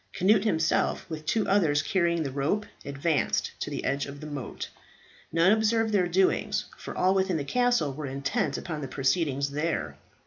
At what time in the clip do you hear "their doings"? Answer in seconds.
5.93-6.65